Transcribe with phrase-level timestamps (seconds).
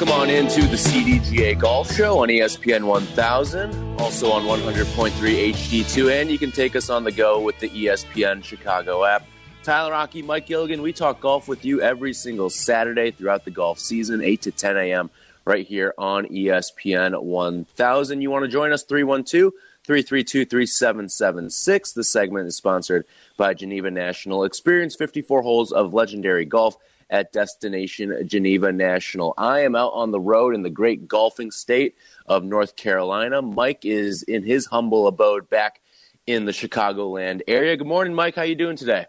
[0.00, 6.30] Welcome on into the CDGA Golf Show on ESPN 1000, also on 100.3 HD2, and
[6.30, 9.26] you can take us on the go with the ESPN Chicago app.
[9.62, 13.78] Tyler Rocky, Mike Gilligan, we talk golf with you every single Saturday throughout the golf
[13.78, 15.10] season, 8 to 10 a.m.,
[15.44, 18.22] right here on ESPN 1000.
[18.22, 18.84] You want to join us?
[18.84, 19.52] 312
[19.84, 21.92] 332 3776.
[21.92, 23.04] This segment is sponsored
[23.36, 24.44] by Geneva National.
[24.44, 26.76] Experience 54 holes of legendary golf
[27.10, 29.34] at Destination Geneva National.
[29.36, 33.42] I am out on the road in the great golfing state of North Carolina.
[33.42, 35.80] Mike is in his humble abode back
[36.26, 37.76] in the Chicagoland area.
[37.76, 38.36] Good morning, Mike.
[38.36, 39.06] How you doing today?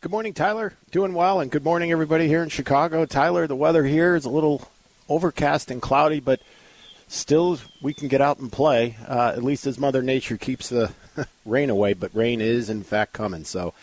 [0.00, 0.74] Good morning, Tyler.
[0.90, 3.06] Doing well, and good morning, everybody here in Chicago.
[3.06, 4.68] Tyler, the weather here is a little
[5.08, 6.40] overcast and cloudy, but
[7.08, 10.92] still we can get out and play, uh, at least as Mother Nature keeps the
[11.46, 11.94] rain away.
[11.94, 13.44] But rain is, in fact, coming.
[13.44, 13.74] So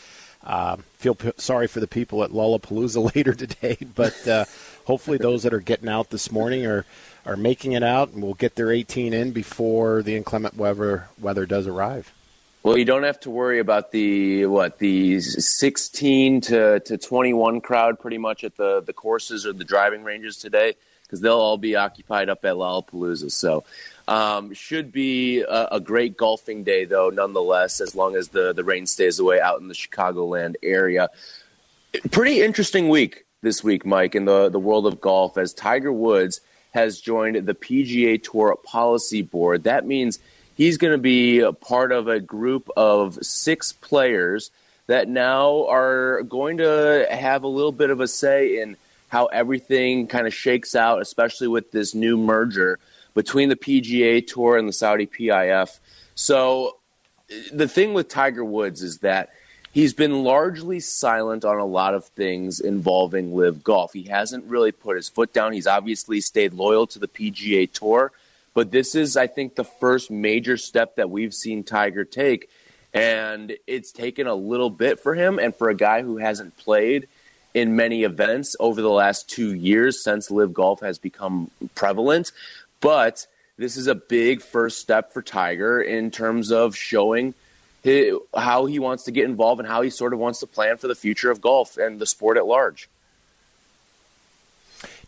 [0.43, 4.45] uh, feel p- sorry for the people at Lollapalooza later today, but uh,
[4.85, 6.85] hopefully those that are getting out this morning are,
[7.25, 11.45] are making it out and will get their 18 in before the inclement weather, weather
[11.45, 12.11] does arrive.
[12.63, 17.99] Well, you don't have to worry about the what the 16 to, to 21 crowd
[17.99, 21.75] pretty much at the the courses or the driving ranges today because they'll all be
[21.75, 23.31] occupied up at Lollapalooza.
[23.31, 23.65] So,
[24.07, 28.63] um, should be a, a great golfing day though, nonetheless, as long as the the
[28.63, 31.09] rain stays away out in the Chicagoland area.
[32.11, 36.41] Pretty interesting week this week, Mike, in the the world of golf as Tiger Woods
[36.71, 39.63] has joined the PGA Tour Policy Board.
[39.63, 40.19] That means
[40.55, 44.51] he's going to be a part of a group of six players
[44.87, 48.75] that now are going to have a little bit of a say in
[49.07, 52.79] how everything kind of shakes out, especially with this new merger
[53.13, 55.79] between the PGA Tour and the Saudi PIF.
[56.15, 56.77] So
[57.51, 59.29] the thing with Tiger Woods is that
[59.71, 63.93] he's been largely silent on a lot of things involving LIV golf.
[63.93, 65.53] He hasn't really put his foot down.
[65.53, 68.11] He's obviously stayed loyal to the PGA Tour,
[68.53, 72.49] but this is, I think, the first major step that we've seen Tiger take.
[72.93, 75.39] And it's taken a little bit for him.
[75.39, 77.07] And for a guy who hasn't played
[77.53, 82.31] in many events over the last two years since LIV golf has become prevalent.
[82.83, 83.25] But
[83.57, 87.33] this is a big first step for Tiger in terms of showing
[87.81, 90.77] his, how he wants to get involved and how he sort of wants to plan
[90.77, 92.89] for the future of golf and the sport at large.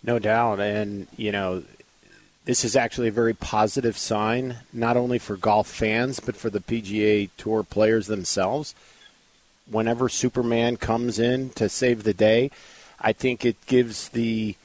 [0.01, 0.61] No doubt.
[0.61, 1.63] And, you know,
[2.45, 6.61] this is actually a very positive sign, not only for golf fans, but for the
[6.61, 8.73] PGA Tour players themselves.
[9.69, 12.51] Whenever Superman comes in to save the day,
[13.01, 14.55] I think it gives the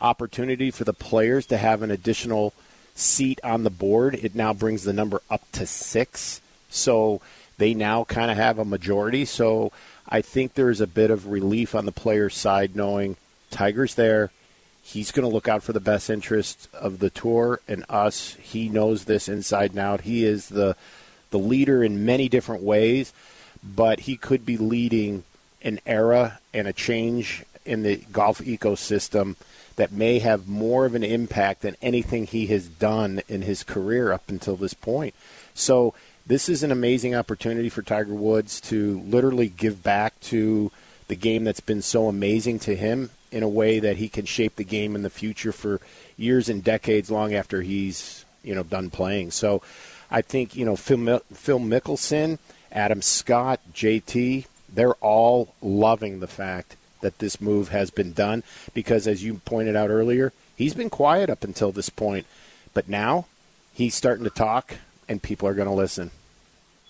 [0.00, 2.52] opportunity for the players to have an additional
[2.94, 4.14] seat on the board.
[4.14, 6.40] It now brings the number up to six.
[6.70, 7.20] So
[7.58, 9.24] they now kind of have a majority.
[9.24, 9.72] So
[10.08, 13.16] I think there's a bit of relief on the players' side knowing
[13.50, 14.30] Tiger's there.
[14.82, 18.34] He's going to look out for the best interest of the tour and us.
[18.34, 20.02] He knows this inside and out.
[20.02, 20.76] He is the
[21.30, 23.12] the leader in many different ways,
[23.64, 25.24] but he could be leading
[25.60, 29.34] an era and a change in the golf ecosystem
[29.76, 34.12] that may have more of an impact than anything he has done in his career
[34.12, 35.14] up until this point.
[35.54, 35.94] So
[36.26, 40.72] this is an amazing opportunity for Tiger Woods to literally give back to
[41.08, 44.56] the game that's been so amazing to him in a way that he can shape
[44.56, 45.80] the game in the future for
[46.16, 49.30] years and decades long after he's you know done playing.
[49.30, 49.62] So
[50.10, 52.38] I think you know Phil, Phil Mickelson,
[52.72, 58.42] Adam Scott, JT, they're all loving the fact that this move has been done
[58.74, 62.26] because as you pointed out earlier, he's been quiet up until this point,
[62.74, 63.26] but now
[63.72, 64.76] he's starting to talk
[65.08, 66.10] and people are going to listen.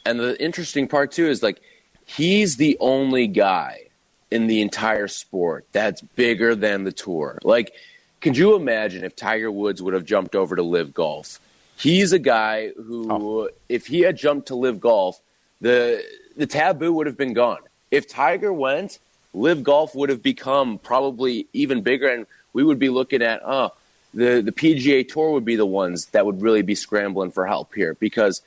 [0.04, 1.60] And the interesting part too is like
[2.06, 3.82] he's the only guy
[4.30, 7.38] in the entire sport that's bigger than the tour.
[7.42, 7.72] Like,
[8.20, 11.40] could you imagine if Tiger Woods would have jumped over to LIV golf?
[11.76, 13.48] He's a guy who, oh.
[13.68, 15.20] if he had jumped to LIV golf,
[15.60, 16.02] the
[16.36, 17.60] the taboo would have been gone.
[17.90, 18.98] If Tiger went,
[19.36, 23.72] LIV golf would have become probably even bigger, and we would be looking at, oh,
[24.14, 27.74] the the PGA Tour would be the ones that would really be scrambling for help
[27.74, 28.40] here because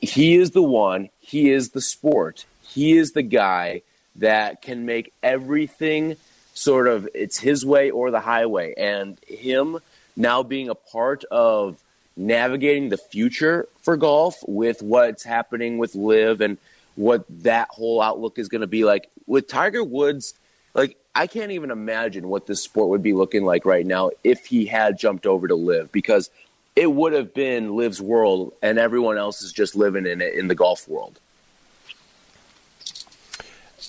[0.00, 3.82] he is the one, he is the sport, he is the guy
[4.16, 6.16] that can make everything
[6.54, 8.74] sort of it's his way or the highway.
[8.76, 9.78] And him
[10.16, 11.82] now being a part of
[12.16, 16.58] navigating the future for golf with what's happening with LIV and
[16.96, 20.34] what that whole outlook is going to be like with Tiger Woods.
[20.74, 24.44] Like I can't even imagine what this sport would be looking like right now if
[24.46, 26.30] he had jumped over to LIV because
[26.76, 30.48] it would have been LIV's world and everyone else is just living in it in
[30.48, 31.20] the golf world.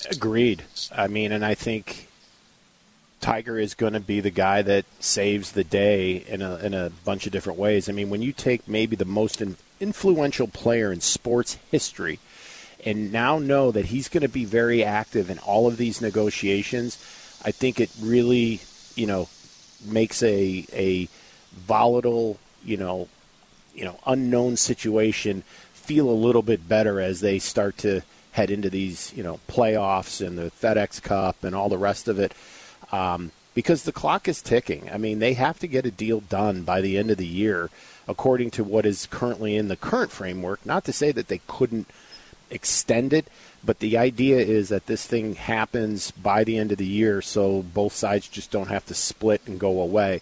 [0.10, 0.64] Agreed.
[0.96, 2.08] I mean, and I think
[3.20, 6.92] Tiger is going to be the guy that saves the day in a, in a
[7.04, 7.90] bunch of different ways.
[7.90, 9.42] I mean, when you take maybe the most
[9.80, 12.20] influential player in sports history
[12.86, 16.98] and now know that he's going to be very active in all of these negotiations,
[17.44, 18.62] I think it really,
[18.96, 19.30] you know,
[19.86, 21.08] makes a a
[21.54, 23.08] volatile, you know,
[23.74, 25.44] you know, unknown situation
[25.74, 28.02] feel a little bit better as they start to
[28.32, 32.20] head into these, you know, playoffs and the FedEx Cup and all the rest of
[32.20, 32.34] it
[32.92, 34.90] um, because the clock is ticking.
[34.90, 37.70] I mean, they have to get a deal done by the end of the year,
[38.08, 40.66] according to what is currently in the current framework.
[40.66, 41.90] Not to say that they couldn't
[42.52, 43.28] extend it,
[43.64, 47.62] but the idea is that this thing happens by the end of the year, so
[47.62, 50.22] both sides just don't have to split and go away.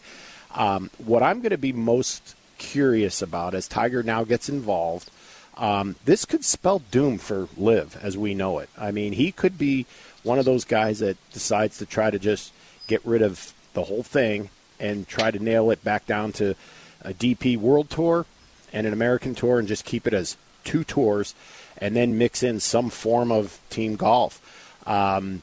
[0.53, 5.09] Um, what I'm going to be most curious about as Tiger now gets involved.
[5.57, 8.69] Um, this could spell doom for LIV as we know it.
[8.77, 9.85] I mean, he could be
[10.23, 12.53] one of those guys that decides to try to just
[12.87, 14.49] get rid of the whole thing
[14.79, 16.55] and try to nail it back down to
[17.01, 18.25] a DP World Tour
[18.71, 21.33] and an American Tour and just keep it as two tours
[21.79, 24.41] and then mix in some form of team golf.
[24.85, 25.41] Um,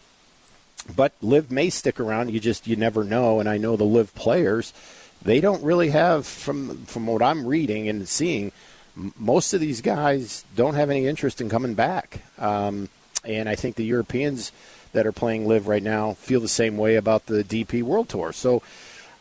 [0.95, 2.31] but LIV may stick around.
[2.31, 3.41] You just you never know.
[3.41, 4.73] And I know the LIV players,
[5.23, 8.53] they don't really have from from what I'm reading and seeing.
[9.19, 12.21] Most of these guys don't have any interest in coming back.
[12.39, 12.89] Um,
[13.25, 14.53] and I think the Europeans
[14.93, 18.33] that are playing LIV right now feel the same way about the DP World Tour.
[18.33, 18.63] So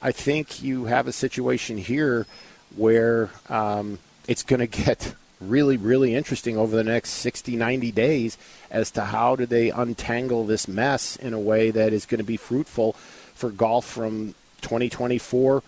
[0.01, 2.27] I think you have a situation here
[2.75, 5.15] where um, it's going to get
[5.49, 8.37] really, really interesting over the next 60, 90 days
[8.69, 12.23] as to how do they untangle this mess in a way that is going to
[12.23, 12.93] be fruitful
[13.33, 15.63] for golf from 2024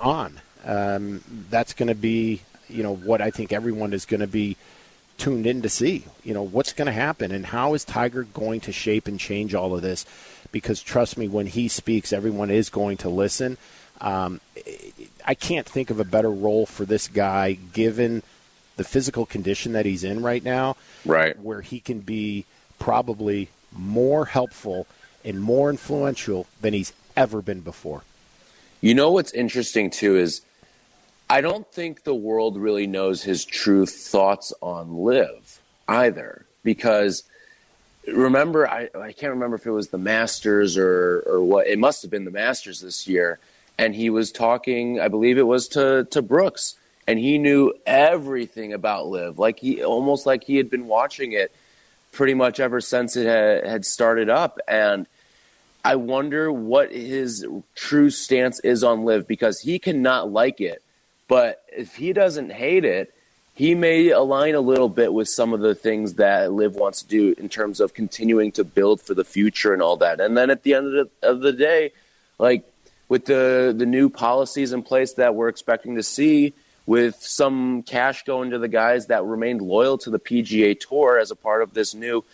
[0.00, 0.40] on.
[0.64, 4.56] Um, that's going to be, you know, what I think everyone is going to be
[5.16, 6.04] tuned in to see.
[6.24, 9.54] You know, what's going to happen and how is Tiger going to shape and change
[9.54, 10.06] all of this?
[10.52, 13.58] Because trust me, when he speaks, everyone is going to listen.
[14.00, 14.40] Um,
[15.24, 18.22] I can't think of a better role for this guy given
[18.78, 20.76] the physical condition that he's in right now.
[21.04, 21.38] Right.
[21.38, 22.46] Where he can be
[22.78, 24.86] probably more helpful
[25.24, 28.02] and more influential than he's ever been before.
[28.80, 30.40] You know what's interesting too is
[31.28, 37.24] I don't think the world really knows his true thoughts on LIV either because
[38.06, 42.02] remember I, I can't remember if it was the Masters or or what it must
[42.02, 43.40] have been the Masters this year
[43.76, 46.76] and he was talking I believe it was to to Brooks
[47.08, 51.50] and he knew everything about LIV like he almost like he had been watching it
[52.12, 54.58] pretty much ever since it had, had started up.
[54.68, 55.06] And
[55.82, 60.82] I wonder what his true stance is on LIV because he cannot like it.
[61.28, 63.14] But if he doesn't hate it,
[63.54, 67.08] he may align a little bit with some of the things that LIV wants to
[67.08, 70.20] do in terms of continuing to build for the future and all that.
[70.20, 71.92] And then at the end of the, of the day,
[72.38, 72.70] like
[73.08, 76.52] with the the new policies in place that we're expecting to see,
[76.88, 81.30] with some cash going to the guys that remained loyal to the PGA Tour as
[81.30, 82.24] a part of this new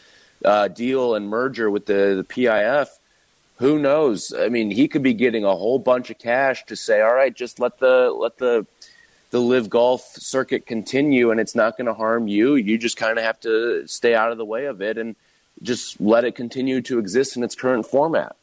[0.44, 2.86] uh, deal and merger with the, the PIF,
[3.56, 4.32] who knows?
[4.32, 7.34] I mean, he could be getting a whole bunch of cash to say, "All right,
[7.34, 8.64] just let the let the
[9.30, 12.54] the LIV golf circuit continue and it's not going to harm you.
[12.54, 15.16] You just kind of have to stay out of the way of it and
[15.62, 18.36] just let it continue to exist in its current format.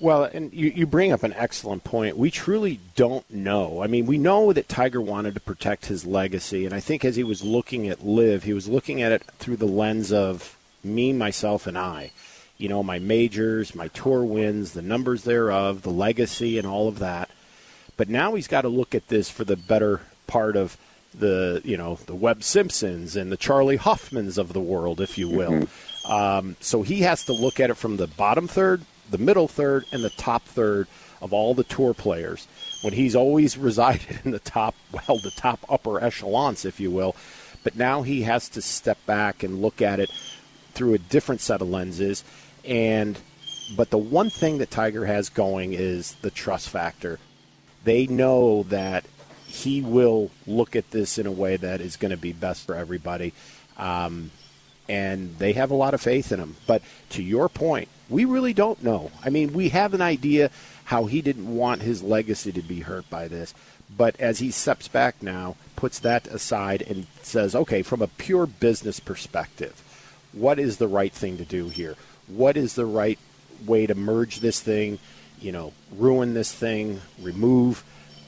[0.00, 2.16] Well, and you, you bring up an excellent point.
[2.16, 3.82] We truly don't know.
[3.82, 7.16] I mean, we know that Tiger wanted to protect his legacy, and I think as
[7.16, 11.12] he was looking at LIV, he was looking at it through the lens of me,
[11.12, 12.10] myself, and I.
[12.58, 16.98] You know, my majors, my tour wins, the numbers thereof, the legacy, and all of
[16.98, 17.30] that.
[17.96, 20.76] But now he's got to look at this for the better part of
[21.18, 25.28] the you know the Webb Simpsons and the Charley Hoffmans of the world, if you
[25.28, 25.52] will.
[25.52, 26.12] Mm-hmm.
[26.12, 29.84] Um, so he has to look at it from the bottom third, the middle third,
[29.92, 30.88] and the top third
[31.20, 32.46] of all the tour players.
[32.82, 37.16] When he's always resided in the top, well, the top upper echelons, if you will.
[37.62, 40.10] But now he has to step back and look at it
[40.74, 42.24] through a different set of lenses.
[42.64, 43.18] And
[43.76, 47.18] but the one thing that Tiger has going is the trust factor
[47.84, 49.04] they know that
[49.46, 52.74] he will look at this in a way that is going to be best for
[52.74, 53.32] everybody.
[53.76, 54.30] Um,
[54.88, 56.56] and they have a lot of faith in him.
[56.66, 59.10] But to your point, we really don't know.
[59.24, 60.50] I mean, we have an idea
[60.84, 63.54] how he didn't want his legacy to be hurt by this.
[63.96, 68.46] But as he steps back now, puts that aside and says, okay, from a pure
[68.46, 69.82] business perspective,
[70.32, 71.96] what is the right thing to do here?
[72.26, 73.18] What is the right
[73.64, 74.98] way to merge this thing,
[75.40, 77.84] you know, ruin this thing, remove,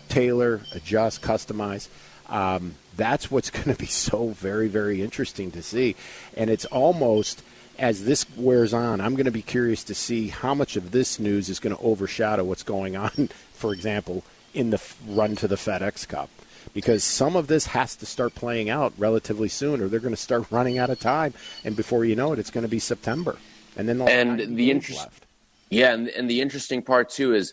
[0.08, 1.88] tailor, adjust, customize?
[2.28, 5.96] Um, that's what's going to be so very, very interesting to see.
[6.36, 7.42] And it's almost
[7.78, 11.18] as this wears on, I'm going to be curious to see how much of this
[11.18, 14.24] news is going to overshadow what's going on, for example,
[14.54, 16.30] in the run to the FedEx Cup.
[16.74, 20.20] Because some of this has to start playing out relatively soon, or they're going to
[20.20, 21.34] start running out of time.
[21.64, 23.36] And before you know it, it's going to be September.
[23.76, 25.06] And then and the interest,
[25.68, 27.52] yeah, and, and the interesting part too is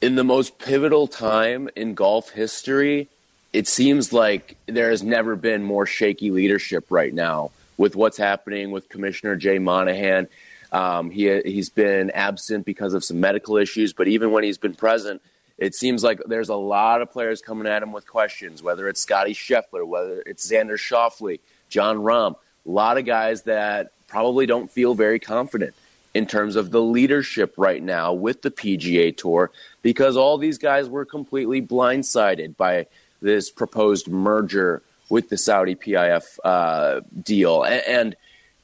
[0.00, 3.08] in the most pivotal time in golf history,
[3.56, 8.70] it seems like there has never been more shaky leadership right now with what's happening
[8.70, 10.28] with Commissioner Jay Monahan.
[10.72, 14.74] Um, he he's been absent because of some medical issues, but even when he's been
[14.74, 15.22] present,
[15.56, 18.62] it seems like there's a lot of players coming at him with questions.
[18.62, 23.92] Whether it's Scotty Scheffler, whether it's Xander Schauffele, Jon Rahm, a lot of guys that
[24.06, 25.74] probably don't feel very confident
[26.12, 30.90] in terms of the leadership right now with the PGA Tour because all these guys
[30.90, 32.86] were completely blindsided by
[33.26, 37.64] this proposed merger with the Saudi PIF uh, deal.
[37.64, 38.16] And, and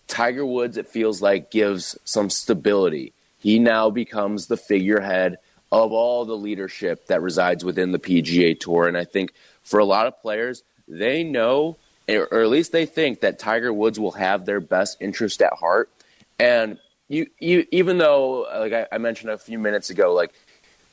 [0.06, 3.12] Tiger Woods, it feels like, gives some stability.
[3.38, 5.38] He now becomes the figurehead
[5.72, 8.86] of all the leadership that resides within the PGA Tour.
[8.86, 9.32] And I think
[9.64, 11.76] for a lot of players, they know,
[12.08, 15.90] or at least they think, that Tiger Woods will have their best interest at heart.
[16.38, 16.78] And
[17.08, 20.32] you, you even though, like I, I mentioned a few minutes ago, like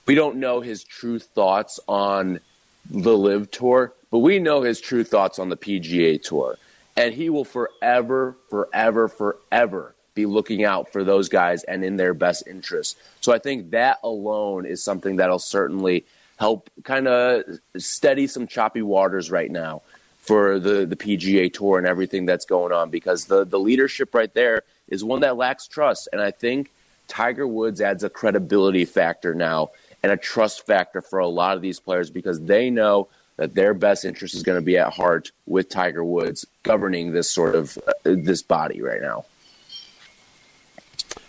[0.06, 2.40] we don't know his true thoughts on
[2.90, 6.58] the LIV Tour, but we know his true thoughts on the PGA Tour.
[6.98, 12.14] And he will forever, forever, forever be looking out for those guys and in their
[12.14, 12.98] best interest.
[13.22, 16.06] So I think that alone is something that'll certainly
[16.38, 17.44] help kind of
[17.78, 19.82] steady some choppy waters right now
[20.20, 24.34] for the, the PGA Tour and everything that's going on because the, the leadership right
[24.34, 26.10] there is one that lacks trust.
[26.12, 26.72] And I think
[27.08, 29.72] Tiger Woods adds a credibility factor now
[30.04, 33.74] and a trust factor for a lot of these players because they know that their
[33.74, 37.78] best interest is going to be at heart with Tiger Woods governing this sort of
[37.88, 39.26] uh, this body right now.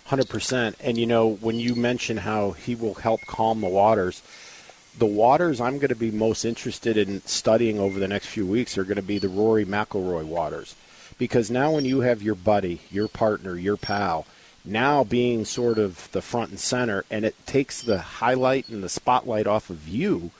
[0.08, 0.74] 100%.
[0.80, 4.22] And you know, when you mention how he will help calm the waters,
[4.98, 8.76] the waters I'm going to be most interested in studying over the next few weeks
[8.76, 10.74] are going to be the Rory McIlroy waters.
[11.16, 14.26] Because now when you have your buddy, your partner, your pal,
[14.64, 18.88] now being sort of the front and center, and it takes the highlight and the
[18.88, 20.30] spotlight off of you.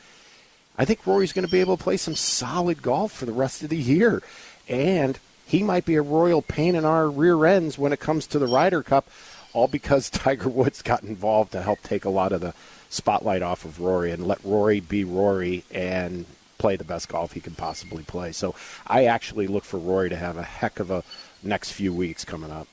[0.76, 3.62] I think Rory's going to be able to play some solid golf for the rest
[3.62, 4.22] of the year.
[4.68, 8.38] And he might be a royal pain in our rear ends when it comes to
[8.38, 9.08] the Ryder Cup,
[9.52, 12.54] all because Tiger Woods got involved to help take a lot of the
[12.88, 16.26] spotlight off of Rory and let Rory be Rory and
[16.58, 18.32] play the best golf he can possibly play.
[18.32, 18.54] So
[18.86, 21.02] I actually look for Rory to have a heck of a
[21.42, 22.68] next few weeks coming up.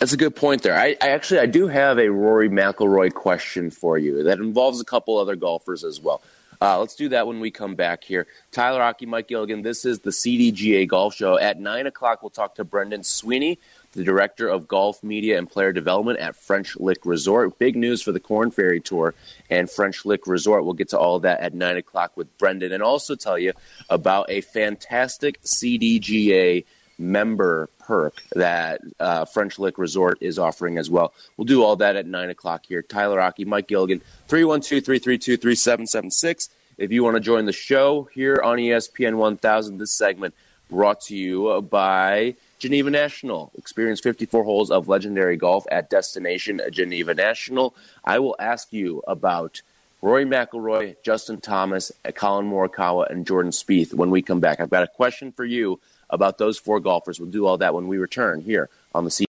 [0.00, 0.76] That's a good point there.
[0.76, 4.84] I, I, actually I do have a Rory McIlroy question for you that involves a
[4.84, 6.22] couple other golfers as well.
[6.60, 8.26] Uh, let's do that when we come back here.
[8.50, 9.62] Tyler Aki, Mike Gilligan.
[9.62, 11.38] This is the CDGA Golf Show.
[11.38, 13.58] At nine o'clock, we'll talk to Brendan Sweeney,
[13.92, 17.58] the director of golf media and player development at French Lick Resort.
[17.58, 19.14] Big news for the Corn Ferry Tour
[19.50, 20.64] and French Lick Resort.
[20.64, 23.52] We'll get to all that at nine o'clock with Brendan, and also tell you
[23.90, 26.64] about a fantastic CDGA
[26.98, 31.12] member perk that uh, French Lick Resort is offering as well.
[31.36, 32.82] We'll do all that at 9 o'clock here.
[32.82, 36.50] Tyler Aki, Mike Gilligan, 312 332 3776.
[36.76, 40.34] If you want to join the show here on ESPN 1000, this segment
[40.70, 43.52] brought to you by Geneva National.
[43.56, 47.74] Experience 54 holes of legendary golf at Destination Geneva National.
[48.04, 49.62] I will ask you about
[50.02, 54.60] Rory McIlroy, Justin Thomas, Collin Morikawa, and Jordan Spieth when we come back.
[54.60, 55.80] I've got a question for you
[56.10, 57.20] about those four golfers.
[57.20, 59.26] We'll do all that when we return here on the C.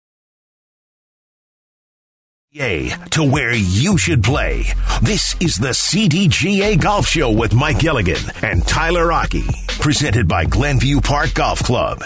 [3.12, 4.64] To where you should play.
[5.02, 11.00] This is the CDGA Golf Show with Mike Gilligan and Tyler Rocky, presented by Glenview
[11.00, 12.02] Park Golf Club.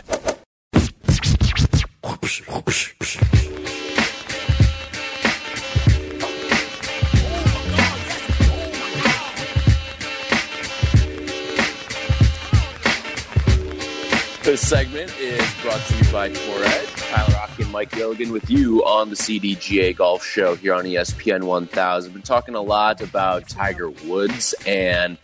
[14.44, 16.88] This segment is brought to you by Tour Edge.
[16.96, 21.44] Tyler Aki and Mike Gilligan with you on the CDGA Golf Show here on ESPN
[21.44, 22.12] 1000.
[22.12, 25.16] Been talking a lot about Tiger Woods and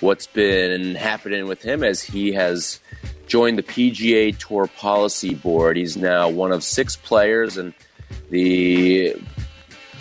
[0.00, 2.78] what's been happening with him as he has
[3.26, 5.78] joined the PGA Tour Policy Board.
[5.78, 7.72] He's now one of six players, and
[8.28, 9.16] the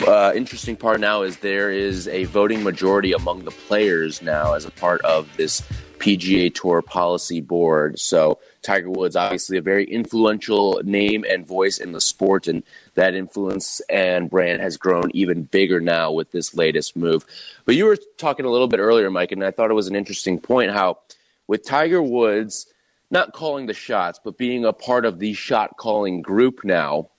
[0.06, 4.66] uh, interesting part now is there is a voting majority among the players now as
[4.66, 5.62] a part of this
[6.00, 8.00] PGA Tour Policy Board.
[8.00, 12.64] So Tiger Woods, obviously a very influential name and voice in the sport, and
[12.96, 17.26] that influence and brand has grown even bigger now with this latest move.
[17.66, 19.96] But you were talking a little bit earlier, Mike, and I thought it was an
[19.96, 21.00] interesting point how
[21.48, 22.68] with Tiger Woods
[23.12, 27.10] not calling the shots, but being a part of the shot calling group now,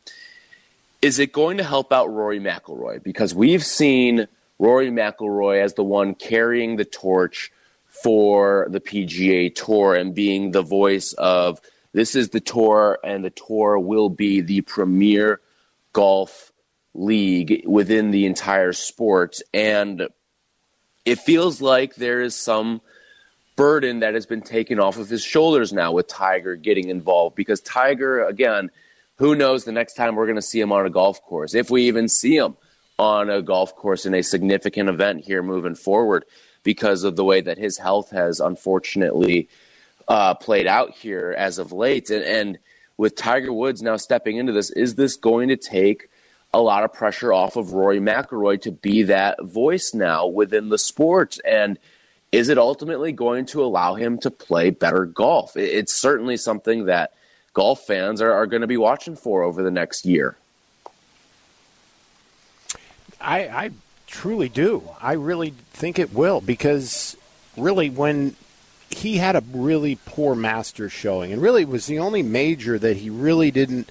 [1.01, 3.03] is it going to help out Rory McIlroy?
[3.03, 4.27] Because we've seen
[4.59, 7.53] Rory McIlroy as the one carrying the torch
[8.03, 11.61] for the PGA Tour and being the voice of
[11.93, 15.41] this is the tour, and the tour will be the premier
[15.95, 16.53] golf
[16.93, 19.39] league within the entire sport.
[19.55, 20.09] And
[21.07, 22.83] it feels like there is some
[23.57, 27.63] burden that has been taken off of his shoulders now with Tiger getting involved because
[27.63, 28.71] Tiger, again,
[29.17, 31.71] who knows the next time we're going to see him on a golf course, if
[31.71, 32.59] we even see him
[32.99, 36.25] on a golf course in a significant event here moving forward
[36.63, 39.49] because of the way that his health has unfortunately
[40.09, 42.11] uh, played out here as of late.
[42.11, 42.59] And, and
[42.97, 46.09] with Tiger Woods now stepping into this, is this going to take
[46.55, 50.79] a lot of pressure off of Rory McIlroy to be that voice now within the
[50.79, 51.39] sport?
[51.45, 51.79] And
[52.33, 55.57] is it ultimately going to allow him to play better golf?
[55.57, 57.13] It's certainly something that
[57.53, 60.37] golf fans are, are going to be watching for over the next year.
[63.21, 63.71] I, I
[64.07, 64.89] truly do.
[65.01, 67.17] I really think it will because
[67.57, 68.37] really when
[68.91, 73.11] he had a really poor master showing and really was the only major that he
[73.11, 73.91] really didn't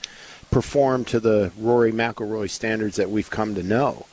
[0.52, 4.06] perform to the Rory McIlroy standards that we've come to know.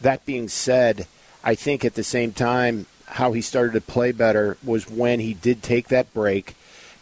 [0.00, 1.06] That being said,
[1.42, 5.34] I think at the same time how he started to play better was when he
[5.34, 6.54] did take that break,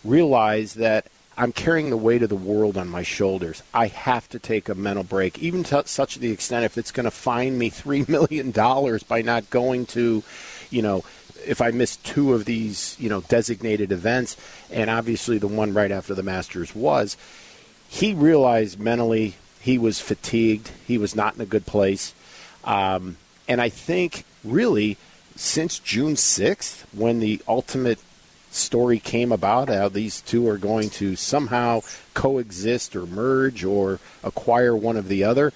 [0.04, 1.06] realize that
[1.42, 3.64] I'm carrying the weight of the world on my shoulders.
[3.74, 7.02] I have to take a mental break, even to such the extent if it's going
[7.02, 8.52] to fine me $3 million
[9.08, 10.22] by not going to,
[10.70, 11.02] you know,
[11.44, 14.36] if I miss two of these, you know, designated events,
[14.70, 17.16] and obviously the one right after the Masters was,
[17.88, 20.70] he realized mentally he was fatigued.
[20.86, 22.14] He was not in a good place.
[22.62, 23.16] Um,
[23.48, 24.96] and I think really
[25.34, 27.98] since June 6th, when the ultimate
[28.54, 31.80] story came about, how these two are going to somehow
[32.14, 35.52] coexist or merge or acquire one of the other,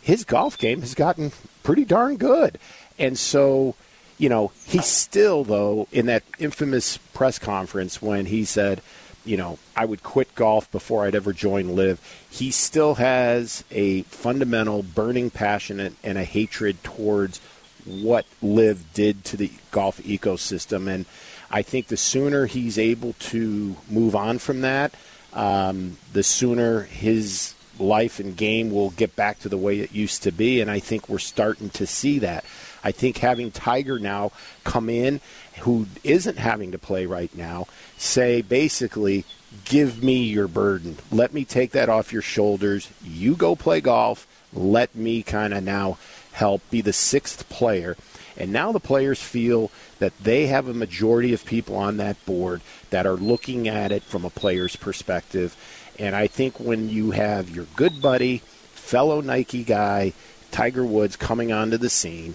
[0.00, 2.58] his golf game has gotten pretty darn good.
[2.98, 3.74] And so,
[4.18, 8.80] you know, he's still, though, in that infamous press conference when he said,
[9.24, 12.26] you know, I would quit golf before I'd ever join LIV.
[12.30, 17.40] He still has a fundamental burning passion and a hatred towards
[17.86, 20.88] what LIV did to the golf ecosystem.
[20.88, 21.06] And
[21.54, 24.92] I think the sooner he's able to move on from that,
[25.32, 30.24] um, the sooner his life and game will get back to the way it used
[30.24, 30.60] to be.
[30.60, 32.44] And I think we're starting to see that.
[32.82, 34.32] I think having Tiger now
[34.64, 35.20] come in,
[35.60, 39.24] who isn't having to play right now, say basically,
[39.64, 40.96] give me your burden.
[41.12, 42.90] Let me take that off your shoulders.
[43.04, 44.26] You go play golf.
[44.52, 45.98] Let me kind of now
[46.32, 47.96] help be the sixth player.
[48.36, 52.62] And now the players feel that they have a majority of people on that board
[52.90, 55.56] that are looking at it from a player's perspective.
[55.98, 60.12] And I think when you have your good buddy, fellow Nike guy,
[60.50, 62.34] Tiger Woods coming onto the scene,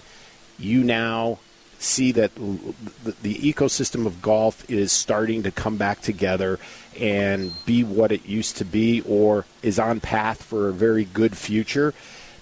[0.58, 1.38] you now
[1.78, 6.58] see that the ecosystem of golf is starting to come back together
[6.98, 11.36] and be what it used to be or is on path for a very good
[11.36, 11.94] future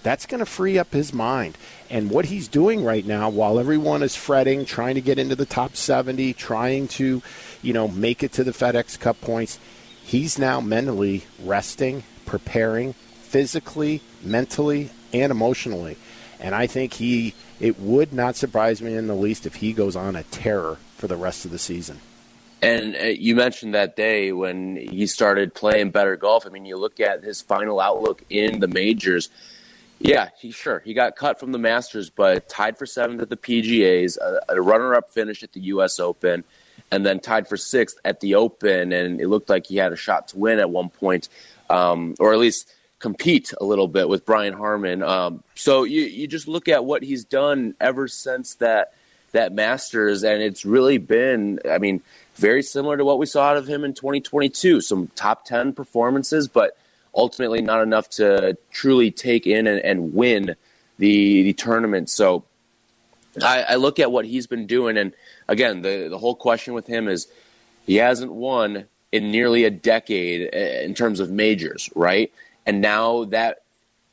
[0.02, 1.56] that's going to free up his mind.
[1.90, 5.46] And what he's doing right now, while everyone is fretting, trying to get into the
[5.46, 7.22] top 70, trying to,
[7.62, 9.58] you know, make it to the FedEx Cup points,
[10.04, 15.96] he's now mentally resting, preparing, physically, mentally, and emotionally.
[16.40, 19.96] And I think he, it would not surprise me in the least if he goes
[19.96, 22.00] on a terror for the rest of the season.
[22.60, 26.44] And uh, you mentioned that day when he started playing better golf.
[26.46, 29.30] I mean, you look at his final outlook in the majors
[30.00, 33.36] yeah, he sure he got cut from the Masters, but tied for seventh at the
[33.36, 35.98] PGA's, a, a runner-up finish at the U.S.
[35.98, 36.44] Open,
[36.90, 39.96] and then tied for sixth at the Open, and it looked like he had a
[39.96, 41.28] shot to win at one point,
[41.68, 45.02] um, or at least compete a little bit with Brian Harman.
[45.02, 48.92] Um, so you you just look at what he's done ever since that
[49.32, 52.00] that Masters, and it's really been, I mean,
[52.36, 54.80] very similar to what we saw out of him in 2022.
[54.80, 56.76] Some top ten performances, but
[57.18, 60.54] ultimately not enough to truly take in and, and win
[60.98, 62.08] the the tournament.
[62.08, 62.44] So
[63.42, 65.12] I, I, look at what he's been doing, and
[65.48, 67.26] again, the the whole question with him is
[67.86, 72.32] he hasn't won in nearly a decade uh, in terms of majors, right?
[72.64, 73.62] And now that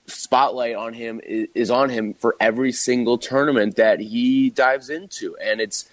[0.07, 5.61] spotlight on him is on him for every single tournament that he dives into, and
[5.61, 5.89] it's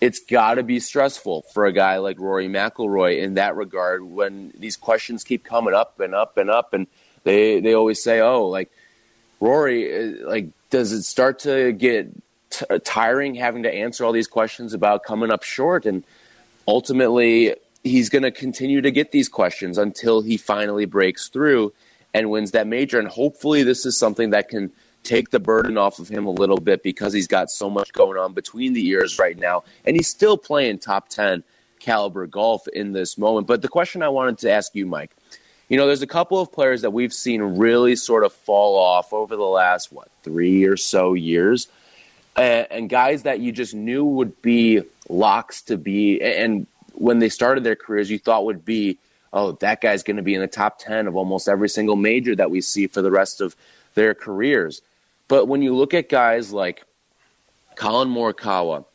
[0.00, 4.52] it's got to be stressful for a guy like Rory McIlroy in that regard when
[4.56, 6.86] these questions keep coming up and up and up, and
[7.24, 8.70] they they always say, "Oh, like
[9.40, 12.10] Rory, uh, like does it start to get
[12.50, 16.04] t- tiring having to answer all these questions about coming up short?" And
[16.68, 21.72] ultimately, he's going to continue to get these questions until he finally breaks through
[22.14, 23.00] and wins that major.
[23.00, 24.70] And hopefully, this is something that can
[25.02, 28.18] take the burden off of him a little bit because he's got so much going
[28.18, 29.64] on between the ears right now.
[29.84, 31.42] And he's still playing top 10
[31.78, 33.46] caliber golf in this moment.
[33.46, 35.12] But the question I wanted to ask you, Mike,
[35.68, 39.12] you know, there's a couple of players that we've seen really sort of fall off
[39.12, 41.68] over the last, what, three or so years.
[42.36, 47.28] And, and guys that you just knew would be locks to be, and when they
[47.28, 48.98] started their careers, you thought would be,
[49.32, 52.34] oh, that guy's going to be in the top 10 of almost every single major
[52.34, 53.54] that we see for the rest of
[53.98, 54.80] their careers.
[55.26, 56.84] But when you look at guys like
[57.74, 58.86] Collin Morikawa,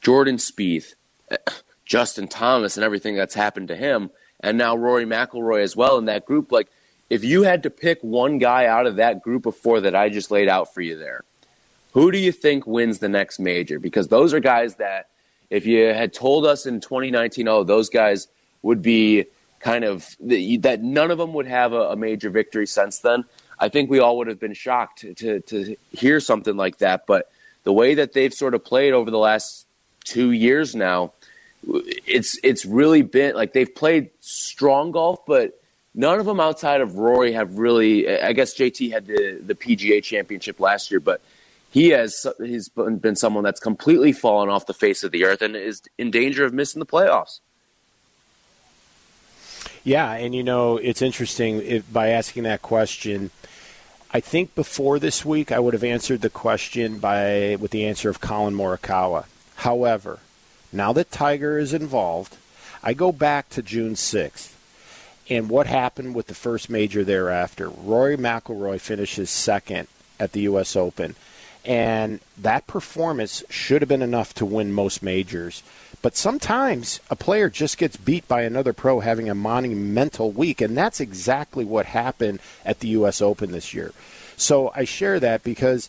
[0.00, 0.94] Jordan Spieth,
[1.84, 6.06] Justin Thomas, and everything that's happened to him, and now Rory McIlroy as well in
[6.06, 6.68] that group, like
[7.10, 10.08] if you had to pick one guy out of that group of four that I
[10.08, 11.24] just laid out for you there,
[11.92, 13.78] who do you think wins the next major?
[13.78, 15.08] Because those are guys that
[15.50, 18.28] if you had told us in 2019, oh, those guys
[18.62, 19.26] would be
[19.60, 23.24] kind of that none of them would have a, a major victory since then,
[23.62, 27.06] I think we all would have been shocked to, to, hear something like that.
[27.06, 27.30] But
[27.62, 29.68] the way that they've sort of played over the last
[30.02, 31.12] two years now,
[31.64, 35.62] it's it's really been like they've played strong golf, but
[35.94, 38.08] none of them outside of Rory have really.
[38.20, 41.20] I guess JT had the the PGA Championship last year, but
[41.70, 45.54] he has he's been someone that's completely fallen off the face of the earth and
[45.54, 47.38] is in danger of missing the playoffs.
[49.84, 53.30] Yeah, and you know it's interesting if, by asking that question.
[54.14, 58.10] I think before this week I would have answered the question by with the answer
[58.10, 59.24] of Collin Morikawa.
[59.56, 60.18] However,
[60.70, 62.36] now that Tiger is involved,
[62.82, 64.52] I go back to June 6th
[65.30, 67.70] and what happened with the first major thereafter.
[67.70, 69.88] Rory McIlroy finishes second
[70.20, 70.76] at the U.S.
[70.76, 71.16] Open
[71.64, 75.62] and that performance should have been enough to win most majors.
[76.02, 80.76] But sometimes a player just gets beat by another pro having a monumental week, and
[80.76, 83.22] that's exactly what happened at the U.S.
[83.22, 83.92] Open this year.
[84.36, 85.88] So I share that because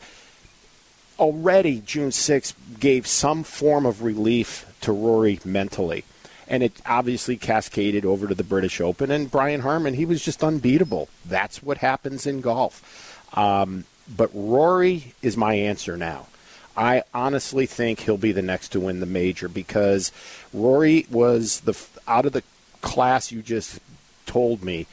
[1.17, 6.03] already June 6th gave some form of relief to Rory mentally.
[6.47, 9.09] And it obviously cascaded over to the British Open.
[9.09, 11.07] And Brian Harman, he was just unbeatable.
[11.25, 13.27] That's what happens in golf.
[13.35, 16.27] Um, but Rory is my answer now.
[16.75, 20.11] I honestly think he'll be the next to win the major because
[20.53, 22.43] Rory was the out of the
[22.81, 23.79] class you just
[24.25, 24.87] told me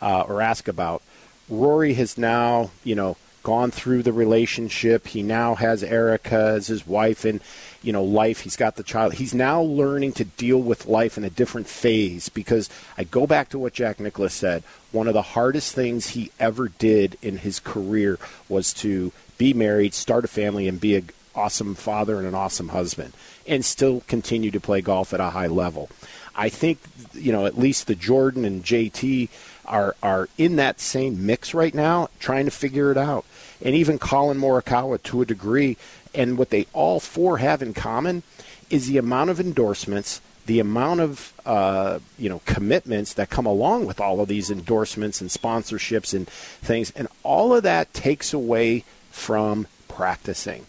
[0.00, 1.02] uh, or asked about.
[1.48, 5.06] Rory has now, you know, gone through the relationship.
[5.08, 7.40] He now has Erica as his wife, and
[7.82, 8.40] you know, life.
[8.40, 9.14] He's got the child.
[9.14, 13.50] He's now learning to deal with life in a different phase because I go back
[13.50, 14.64] to what Jack Nicklaus said.
[14.92, 18.18] One of the hardest things he ever did in his career
[18.48, 22.68] was to be married, start a family, and be an awesome father and an awesome
[22.68, 23.12] husband,
[23.46, 25.88] and still continue to play golf at a high level.
[26.36, 26.78] I think,
[27.12, 29.28] you know, at least the Jordan and JT
[29.66, 33.24] are are in that same mix right now, trying to figure it out.
[33.62, 35.76] And even Collin Morikawa, to a degree,
[36.14, 38.22] and what they all four have in common
[38.70, 43.86] is the amount of endorsements, the amount of uh, you know commitments that come along
[43.86, 48.84] with all of these endorsements and sponsorships and things, and all of that takes away
[49.10, 50.66] from practicing,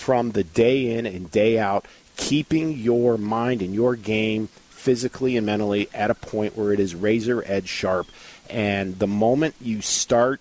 [0.00, 1.84] from the day in and day out,
[2.16, 6.94] keeping your mind and your game physically and mentally at a point where it is
[6.94, 8.06] razor edge sharp.
[8.48, 10.40] And the moment you start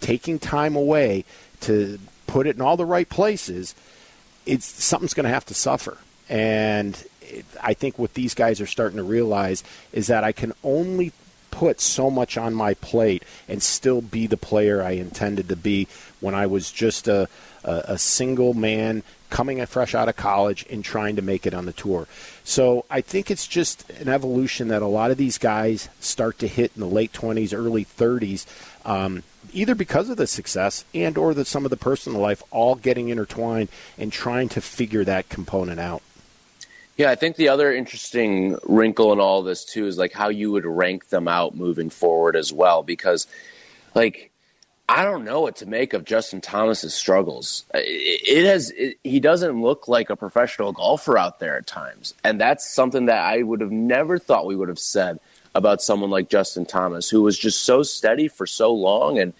[0.00, 1.24] taking time away
[1.60, 3.76] to put it in all the right places,
[4.44, 5.96] it's something's going to have to suffer.
[6.28, 7.00] And
[7.62, 11.12] I think what these guys are starting to realize is that I can only
[11.50, 15.88] put so much on my plate and still be the player I intended to be
[16.20, 17.28] when I was just a,
[17.64, 21.66] a, a single man coming fresh out of college and trying to make it on
[21.66, 22.06] the tour.
[22.44, 26.48] So I think it's just an evolution that a lot of these guys start to
[26.48, 28.46] hit in the late 20s, early 30s.
[28.86, 32.74] Um, either because of the success and or the, some of the personal life all
[32.74, 36.02] getting intertwined and trying to figure that component out.
[36.98, 40.50] Yeah, I think the other interesting wrinkle in all this too is like how you
[40.50, 43.28] would rank them out moving forward as well because
[43.94, 44.32] like
[44.88, 47.64] I don't know what to make of Justin Thomas's struggles.
[47.74, 52.40] It, has it, he doesn't look like a professional golfer out there at times, and
[52.40, 55.20] that's something that I would have never thought we would have said
[55.54, 59.18] about someone like Justin Thomas, who was just so steady for so long.
[59.18, 59.34] And,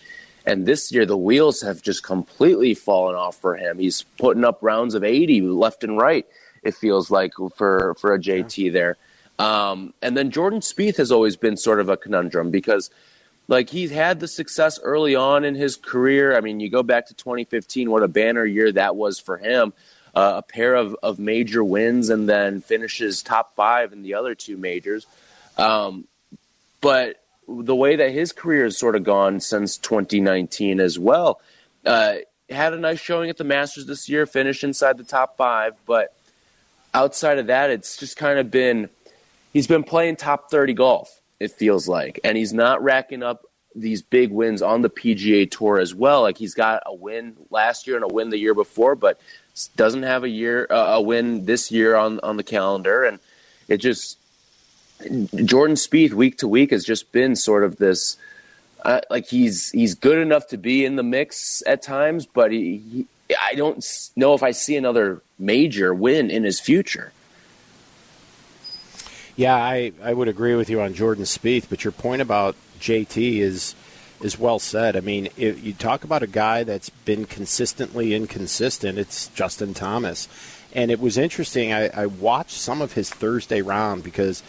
[0.44, 3.78] and this year, the wheels have just completely fallen off for him.
[3.78, 6.26] He's putting up rounds of 80 left and right,
[6.62, 8.96] it feels like, for, for a JT there.
[9.38, 12.90] Um, and then Jordan Spieth has always been sort of a conundrum because–
[13.48, 16.36] like he's had the success early on in his career.
[16.36, 19.72] I mean, you go back to 2015, what a banner year that was for him.
[20.14, 24.34] Uh, a pair of, of major wins and then finishes top five in the other
[24.34, 25.06] two majors.
[25.56, 26.06] Um,
[26.80, 31.40] but the way that his career has sort of gone since 2019 as well,
[31.86, 32.16] uh,
[32.50, 35.74] had a nice showing at the Masters this year, finished inside the top five.
[35.86, 36.14] But
[36.94, 38.88] outside of that, it's just kind of been
[39.52, 42.20] he's been playing top 30 golf it feels like.
[42.24, 46.22] And he's not racking up these big wins on the PGA Tour as well.
[46.22, 49.20] Like he's got a win last year and a win the year before, but
[49.76, 53.04] doesn't have a year uh, a win this year on on the calendar.
[53.04, 53.18] And
[53.68, 54.18] it just
[55.34, 58.16] Jordan Spieth week to week has just been sort of this.
[58.84, 62.78] Uh, like he's he's good enough to be in the mix at times, but he,
[62.90, 63.84] he I don't
[64.16, 67.12] know if I see another major win in his future.
[69.36, 73.38] Yeah, I, I would agree with you on Jordan Spieth, but your point about JT
[73.38, 73.74] is
[74.20, 74.96] is well said.
[74.96, 80.28] I mean, if you talk about a guy that's been consistently inconsistent, it's Justin Thomas.
[80.72, 81.72] And it was interesting.
[81.72, 84.42] I, I watched some of his Thursday round because,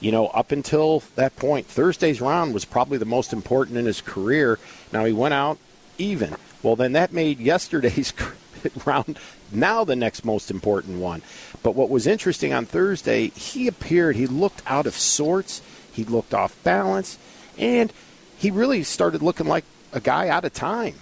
[0.00, 4.00] you know, up until that point, Thursday's round was probably the most important in his
[4.00, 4.58] career.
[4.92, 5.58] Now he went out
[5.98, 6.34] even.
[6.62, 8.12] Well, then that made yesterday's
[8.84, 9.18] round
[9.52, 11.22] now the next most important one.
[11.62, 16.34] But what was interesting on Thursday, he appeared, he looked out of sorts, he looked
[16.34, 17.18] off balance,
[17.58, 17.92] and
[18.36, 20.94] he really started looking like a guy out of time.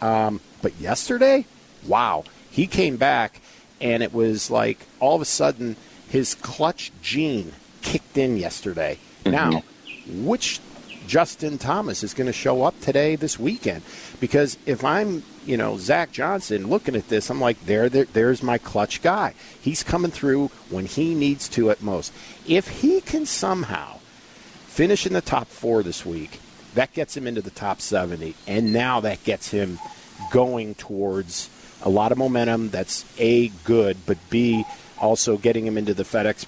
[0.00, 1.46] Um, but yesterday,
[1.86, 3.40] wow, he came back,
[3.80, 5.76] and it was like all of a sudden
[6.08, 8.98] his clutch gene kicked in yesterday.
[9.24, 9.30] Mm-hmm.
[9.30, 9.62] Now,
[10.24, 10.60] which
[11.06, 13.82] Justin Thomas is going to show up today, this weekend?
[14.20, 18.42] Because if I'm you know, Zach Johnson looking at this, I'm like, there, there, there's
[18.42, 19.34] my clutch guy.
[19.60, 22.12] He's coming through when he needs to at most.
[22.46, 23.98] If he can somehow
[24.66, 26.40] finish in the top four this week,
[26.74, 29.78] that gets him into the top 70, and now that gets him
[30.30, 31.50] going towards
[31.82, 32.70] a lot of momentum.
[32.70, 34.64] That's a good, but b
[34.98, 36.46] also getting him into the FedEx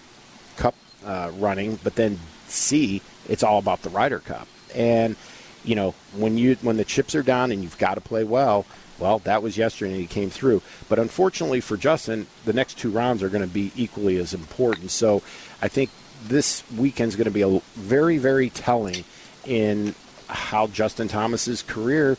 [0.57, 1.79] Cup uh, running.
[1.83, 5.17] But then c it's all about the Ryder Cup, and
[5.65, 8.67] you know when you when the chips are down and you've got to play well
[8.99, 10.63] well, that was yesterday and he came through.
[10.89, 14.91] But unfortunately for Justin, the next two rounds are going to be equally as important.
[14.91, 15.23] So
[15.61, 15.91] I think
[16.25, 19.05] this weekend is going to be a very, very telling
[19.45, 19.95] in
[20.29, 22.17] how Justin Thomas's career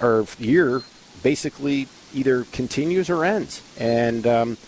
[0.00, 0.82] or year
[1.22, 3.62] basically either continues or ends.
[3.78, 4.58] And um,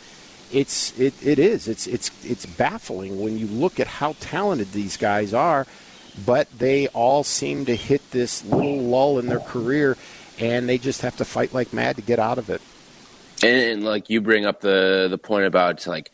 [0.53, 4.97] it's it, it is it's it's it's baffling when you look at how talented these
[4.97, 5.67] guys are,
[6.27, 9.97] but they all seem to hit this little lull in their career
[10.39, 12.61] and they just have to fight like mad to get out of it.
[13.43, 16.11] And, and like you bring up the the point about like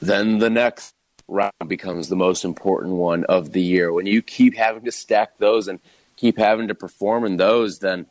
[0.00, 0.94] then the next
[1.28, 3.92] round becomes the most important one of the year.
[3.92, 5.80] When you keep having to stack those and
[6.16, 8.06] keep having to perform in those, then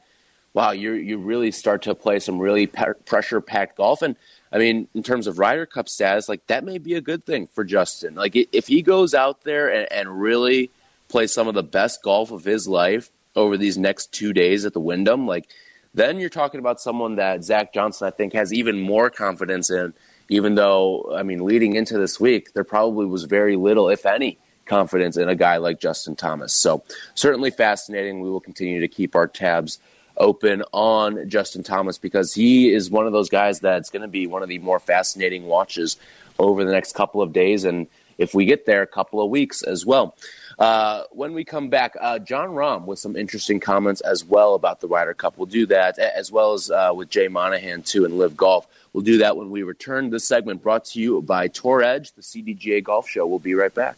[0.53, 4.01] wow, you you really start to play some really pressure packed golf.
[4.01, 4.15] And
[4.55, 7.47] I mean, in terms of Ryder Cup status, like that may be a good thing
[7.47, 8.15] for Justin.
[8.15, 10.71] Like if he goes out there and, and really
[11.09, 14.73] plays some of the best golf of his life, over these next two days at
[14.73, 15.47] the Wyndham, like
[15.93, 19.93] then you're talking about someone that Zach Johnson, I think, has even more confidence in.
[20.27, 24.39] Even though, I mean, leading into this week, there probably was very little, if any,
[24.65, 26.51] confidence in a guy like Justin Thomas.
[26.51, 28.21] So certainly fascinating.
[28.21, 29.79] We will continue to keep our tabs
[30.17, 34.27] open on Justin Thomas because he is one of those guys that's going to be
[34.27, 35.97] one of the more fascinating watches
[36.39, 39.61] over the next couple of days and if we get there, a couple of weeks
[39.61, 40.15] as well.
[40.57, 44.79] Uh, when we come back, uh, Jon Rahm with some interesting comments as well about
[44.79, 45.37] the Ryder Cup.
[45.37, 48.67] We'll do that as well as uh, with Jay Monahan too and LIV Golf.
[48.93, 50.09] We'll do that when we return.
[50.09, 53.27] This segment brought to you by Tour Edge, the CDGA Golf Show.
[53.27, 53.97] We'll be right back.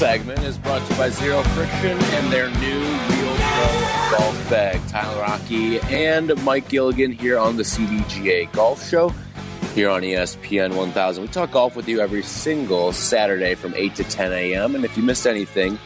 [0.00, 4.80] Segment is brought to you by Zero Friction and their new Real Pro Golf Bag.
[4.88, 9.12] Tyler Rocky and Mike Gilligan here on the CDGA Golf Show.
[9.74, 11.22] here on ESPN 1000.
[11.22, 14.74] We talk golf with you every single Saturday from 8 to 10 a.m.
[14.74, 15.78] And if you missed anything,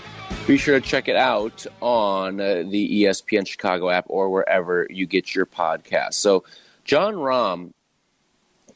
[0.47, 5.07] be sure to check it out on uh, the ESPN Chicago app or wherever you
[5.07, 6.15] get your podcast.
[6.15, 6.45] So,
[6.85, 7.73] Jon Rahm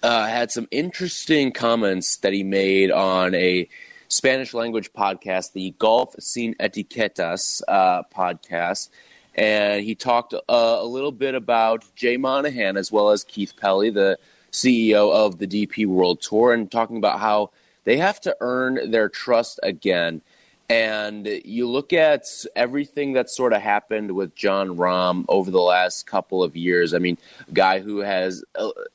[0.03, 3.69] uh, had some interesting comments that he made on a
[4.09, 8.89] Spanish language podcast, the Golf Sin Etiquetas uh, podcast.
[9.35, 13.91] And he talked uh, a little bit about Jay Monahan as well as Keith Pelley,
[13.91, 14.19] the
[14.51, 17.51] CEO of the DP World Tour, and talking about how
[17.85, 20.23] they have to earn their trust again.
[20.71, 26.07] And you look at everything that sort of happened with Jon Rahm over the last
[26.07, 26.93] couple of years.
[26.93, 27.17] I mean,
[27.49, 28.45] a guy who has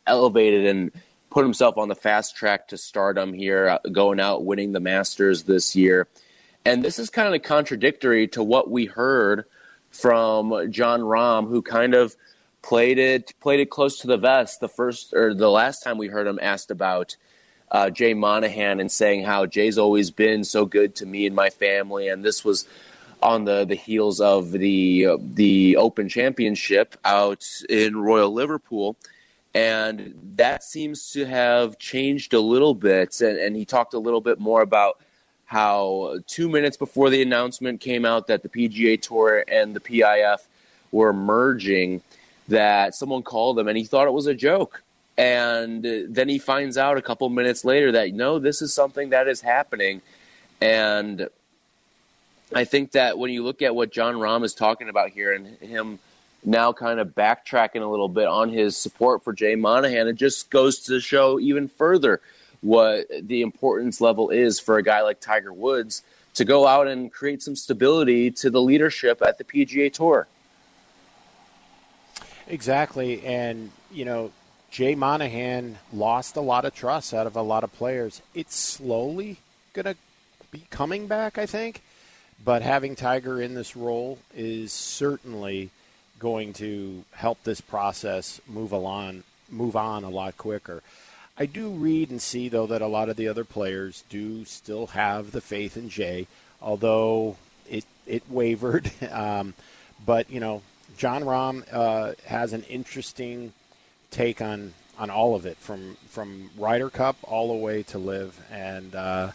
[0.06, 0.92] elevated and
[1.34, 5.44] put himself on the fast track to stardom here, uh, going out winning the Masters
[5.44, 6.08] this year.
[6.64, 9.46] And this is kind of contradictory to what we heard
[9.90, 12.16] from Jon Rahm, who kind of
[12.62, 16.08] played it played it close to the vest the first or the last time we
[16.08, 17.18] heard him asked about
[17.70, 21.50] uh, Jay Monahan and saying how Jay's always been so good to me and my
[21.50, 22.66] family, and this was
[23.22, 28.96] on the, the heels of the uh, the Open Championship out in Royal Liverpool,
[29.54, 33.20] and that seems to have changed a little bit.
[33.22, 35.00] And, and he talked a little bit more about
[35.46, 40.40] how two minutes before the announcement came out that the PGA Tour and the PIF
[40.92, 42.02] were merging,
[42.48, 44.84] that someone called him and he thought it was a joke
[45.18, 49.28] and then he finds out a couple minutes later that no, this is something that
[49.28, 50.02] is happening.
[50.60, 51.30] And
[52.56, 55.58] I think that when you look at what Jon Rahm is talking about here and
[55.60, 56.00] him
[56.46, 60.50] now kind of backtracking a little bit on his support for Jay Monahan, it just
[60.50, 62.22] goes to show even further
[62.62, 66.04] what the importance level is for a guy like Tiger Woods
[66.36, 70.28] to go out and create some stability to the leadership at the PGA Tour.
[72.48, 73.24] Exactly.
[73.26, 74.32] And, you know,
[74.72, 78.22] Jay Monahan lost a lot of trust out of a lot of players.
[78.34, 79.38] It's slowly
[79.74, 79.96] going to
[80.52, 81.84] be coming back, I think.
[82.44, 85.70] But having Tiger in this role is certainly
[86.24, 90.82] going to help this process move along, move on a lot quicker.
[91.38, 94.88] I do read and see though that a lot of the other players do still
[94.88, 96.28] have the faith in Jay,
[96.62, 97.36] although
[97.70, 98.90] it it wavered.
[99.12, 99.54] Um,
[100.06, 100.62] but you know,
[100.98, 103.52] Jon Rahm uh, has an interesting
[104.10, 108.40] take on on all of it from from Ryder Cup all the way to LIV,
[108.50, 109.32] and uh,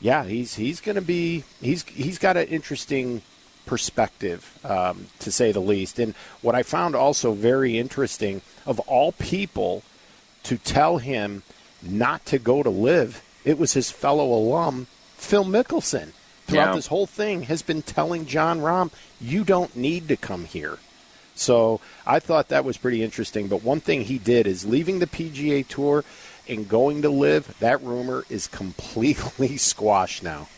[0.00, 3.22] yeah, he's he's going to be he's he's got an interesting
[3.66, 5.98] perspective um, to say the least.
[5.98, 9.82] And what I found also very interesting of all people
[10.44, 11.42] to tell him
[11.82, 16.12] not to go to LIV, it was his fellow alum Phil Mickelson.
[16.46, 16.74] Throughout yeah.
[16.74, 20.78] this whole thing, has been telling Jon Rahm, "You don't need to come here."
[21.34, 23.48] So I thought that was pretty interesting.
[23.48, 26.04] But one thing he did is leaving the PGA Tour
[26.48, 30.48] and going to LIV, That rumor is completely squashed now.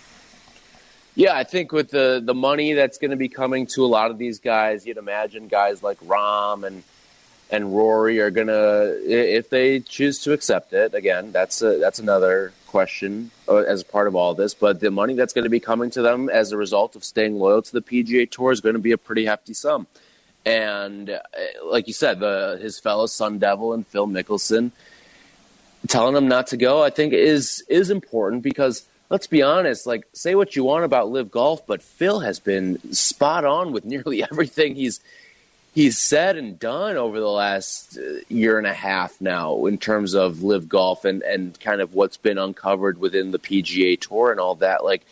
[1.16, 4.11] Yeah, I think with the the money that's going to be coming to a lot
[4.11, 6.83] of these guys, you'd imagine guys like Rahm and
[7.50, 10.94] and Rory are going to, if they choose to accept it.
[10.94, 14.52] Again, that's a, that's another question uh, as part of all this.
[14.52, 17.38] But the money that's going to be coming to them as a result of staying
[17.38, 19.87] loyal to the PGA Tour is going to be a pretty hefty sum.
[20.44, 21.20] And uh,
[21.64, 24.70] like you said, the his fellow Sun Devil and Phil Mickelson
[25.88, 30.07] telling him not to go, I think is is important because let's be honest, like
[30.12, 34.23] say what you want about LIV Golf, but Phil has been spot on with nearly
[34.23, 35.01] everything he's
[35.75, 40.14] he's said and done over the last uh, year and a half now in terms
[40.14, 44.40] of LIV Golf and and kind of what's been uncovered within the PGA Tour and
[44.40, 44.85] all that.
[44.85, 45.03] Like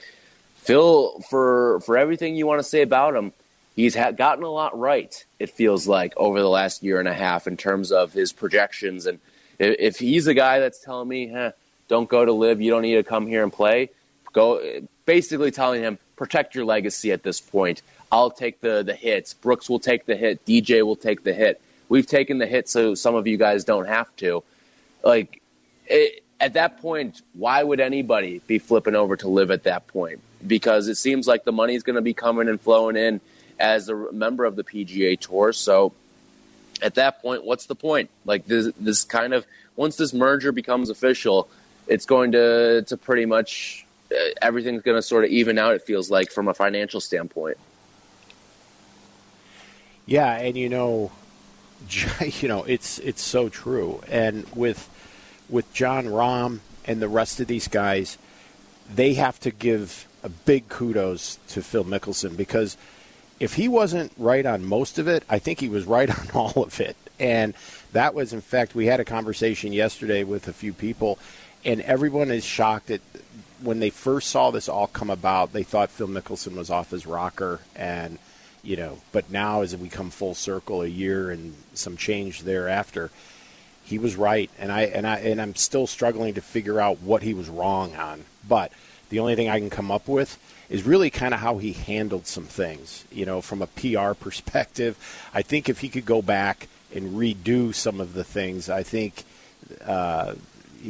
[0.56, 3.32] Phil, for for everything you want to say about him,
[3.76, 5.24] he's ha- gotten a lot right.
[5.38, 9.06] It feels like over the last year and a half in terms of his projections,
[9.06, 9.18] and
[9.58, 11.52] if, he's a guy that's telling me, eh,
[11.88, 12.60] "Don't go to LIV.
[12.60, 13.90] You don't need to come here and play,"
[14.32, 14.60] go
[15.06, 19.34] basically telling him, "Protect your legacy at this point." I'll take the the hits.
[19.34, 20.44] Brooks will take the hit.
[20.44, 21.60] DJ will take the hit.
[21.88, 24.42] We've taken the hit, so some of you guys don't have to.
[25.02, 25.42] Like
[25.86, 30.20] it, at that point, why would anybody be flipping over to LIV at that point?
[30.46, 33.20] Because it seems like the money's going to be coming and flowing in
[33.58, 35.52] as a member of the PGA Tour.
[35.52, 35.92] So
[36.82, 38.10] at that point, what's the point?
[38.24, 41.48] Like this, this kind of once this merger becomes official,
[41.86, 45.74] it's going to to pretty much uh, everything's going to sort of even out.
[45.74, 47.56] It feels like from a financial standpoint.
[50.06, 51.12] Yeah, and you know,
[52.20, 54.02] you know, it's it's so true.
[54.08, 54.88] And with
[55.48, 58.18] with Jon Rahm and the rest of these guys,
[58.92, 62.76] they have to give a big kudos to Phil Mickelson because
[63.40, 66.64] if he wasn't right on most of it, I think he was right on all
[66.64, 66.96] of it.
[67.18, 67.54] And
[67.92, 71.16] That was, in fact, we had a conversation yesterday with a few people,
[71.64, 73.00] and everyone is shocked at
[73.62, 75.52] when they first saw this all come about.
[75.52, 78.18] They thought Phil Mickelson was off his rocker, and
[78.62, 83.10] you know, but now as we come full circle, a year and some change thereafter,
[83.84, 87.22] he was right, and I and I and I'm still struggling to figure out what
[87.22, 88.24] he was wrong on.
[88.46, 88.72] But
[89.10, 90.38] the only thing I can come up with
[90.70, 93.04] is really kind of how he handled some things.
[93.12, 94.96] You know, from a PR perspective,
[95.32, 99.24] I think if he could go back and redo some of the things, I think
[99.84, 100.34] uh,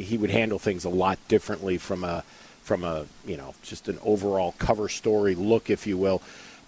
[0.03, 2.23] he would handle things a lot differently from a
[2.63, 6.21] from a you know just an overall cover story look, if you will.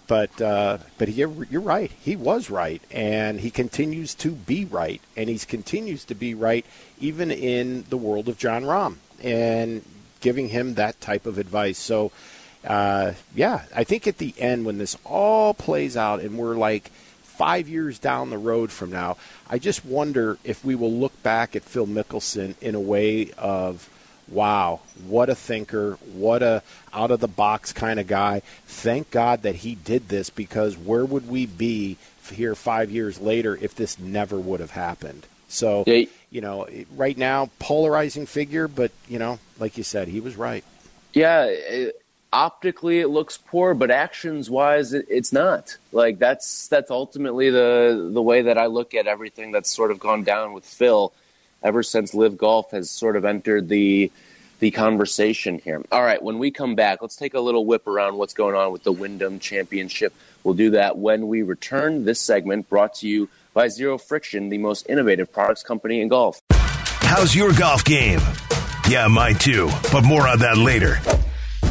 [0.06, 1.90] But uh, but you're, you're right.
[2.00, 6.64] He was right, and he continues to be right, and he continues to be right
[6.98, 9.84] even in the world of Jon Rahm and
[10.20, 11.78] giving him that type of advice.
[11.78, 12.10] So
[12.64, 16.90] uh, yeah, I think at the end when this all plays out and we're like
[17.38, 19.16] five years down the road from now,
[19.48, 23.88] I just wonder if we will look back at Phil Mickelson in a way of,
[24.26, 28.42] wow, what a thinker, what a out of the box kind of guy.
[28.66, 31.96] Thank God that he did this because where would we be
[32.32, 35.24] here five years later if this never would have happened?
[35.46, 35.84] So,
[36.30, 36.66] you know,
[36.96, 40.64] right now, polarizing figure, but, you know, like you said, he was right.
[41.14, 41.44] Yeah.
[41.44, 42.02] It-
[42.32, 45.76] optically it looks poor, but actions wise, it, it's not.
[45.92, 49.98] Like that's that's ultimately the the way that I look at everything that's sort of
[49.98, 51.12] gone down with Phil
[51.62, 54.10] ever since LIV Golf has sort of entered the
[54.60, 55.82] the conversation here.
[55.92, 58.72] All right, when we come back, let's take a little whip around what's going on
[58.72, 60.12] with the Wyndham Championship.
[60.42, 62.04] We'll do that when we return.
[62.04, 66.40] This segment brought to you by Zero Friction, the most innovative products company in golf.
[66.50, 68.20] How's your golf game?
[68.88, 70.98] Yeah, mine too, but more on that later.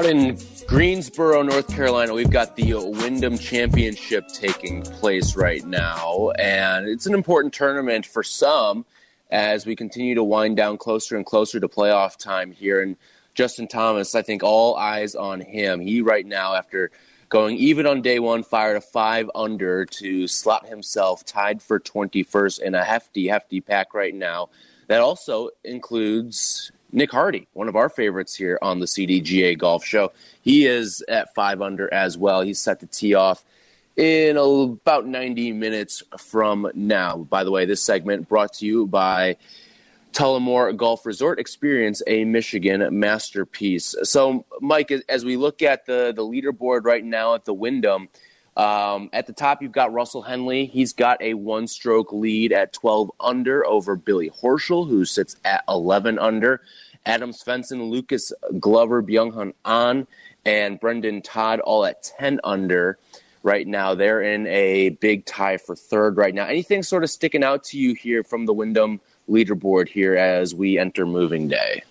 [0.00, 6.30] Out in Greensboro, North Carolina, we've got the Wyndham Championship taking place right now.
[6.38, 8.86] And it's an important tournament for some
[9.30, 12.80] as we continue to wind down closer and closer to playoff time here.
[12.80, 12.96] And
[13.34, 15.80] Justin Thomas, I think all eyes on him.
[15.80, 16.90] He, right now, after
[17.28, 22.60] going even on day one, fired a five under to slot himself tied for 21st
[22.60, 24.48] in a hefty, hefty pack right now.
[24.86, 30.12] That also includes Nick Hardy, one of our favorites here on the CDGA Golf Show.
[30.42, 32.42] He is at five under as well.
[32.42, 33.44] He's set to tee off
[33.96, 37.18] in about 90 minutes from now.
[37.18, 39.36] By the way, this segment brought to you by
[40.12, 41.38] Tullymore Golf Resort.
[41.38, 43.94] Experience a Michigan masterpiece.
[44.02, 48.08] So, Mike, as we look at the, the leaderboard right now at the Wyndham,
[48.56, 50.66] um, at the top, you've got Russell Henley.
[50.66, 55.64] He's got a one stroke lead at 12 under over Billy Horschel, who sits at
[55.68, 56.60] 11 under.
[57.06, 60.06] Adam Svensson, Lucas Glover, Byung An,
[60.44, 62.98] and Brendon Todd all at 10 under
[63.42, 63.94] right now.
[63.94, 66.44] They're in a big tie for third right now.
[66.44, 70.78] Anything sort of sticking out to you here from the Wyndham leaderboard here as we
[70.78, 71.82] enter moving day?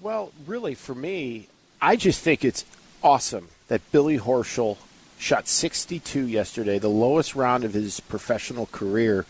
[0.00, 1.48] Well, really, for me,
[1.80, 2.64] I just think it's
[3.02, 4.78] awesome that Billy Horschel
[5.18, 9.26] shot 62 yesterday, the lowest round of his professional career.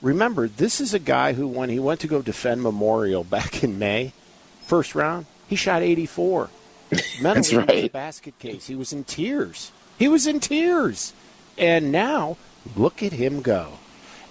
[0.00, 3.78] Remember, this is a guy who, when he went to go defend Memorial back in
[3.78, 4.12] May,
[4.62, 6.50] first round, he shot 84.
[7.22, 7.92] That's right.
[7.92, 8.66] basket case.
[8.66, 9.72] He was in tears.
[9.98, 11.12] He was in tears.
[11.56, 12.36] And now,
[12.76, 13.78] look at him go.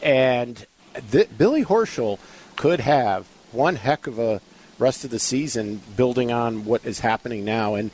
[0.01, 0.65] And
[1.11, 2.19] th- Billy Horschel
[2.55, 4.41] could have one heck of a
[4.79, 7.75] rest of the season building on what is happening now.
[7.75, 7.91] And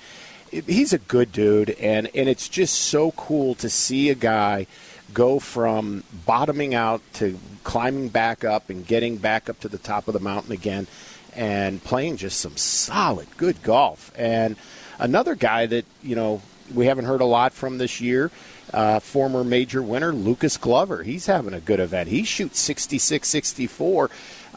[0.68, 4.68] he's a good dude, and and it's just so cool to see a guy
[5.14, 10.08] go from bottoming out to climbing back up and getting back up to the top
[10.08, 10.88] of the mountain again
[11.36, 14.12] and playing just some solid good golf.
[14.16, 14.56] And
[14.99, 16.41] another guy that you know
[16.74, 18.32] we haven't heard a lot from this year
[18.74, 21.04] uh, former major winner lucas glover.
[21.04, 22.10] He's having a good event.
[22.10, 24.10] He shoots 66 64